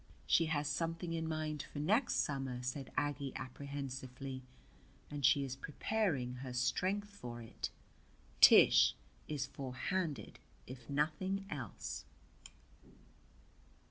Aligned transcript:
"She 0.25 0.47
has 0.47 0.67
something 0.67 1.13
in 1.13 1.27
mind 1.27 1.61
for 1.61 1.77
next 1.77 2.15
summer," 2.21 2.63
said 2.63 2.91
Aggie 2.97 3.33
apprehensively, 3.35 4.41
"and 5.11 5.23
she 5.23 5.43
is 5.43 5.55
preparing 5.55 6.37
her 6.37 6.53
strength 6.53 7.11
for 7.11 7.39
it. 7.39 7.69
Tish 8.39 8.95
is 9.27 9.45
forehanded 9.45 10.39
if 10.65 10.89
nothing 10.89 11.45
else." 11.51 12.05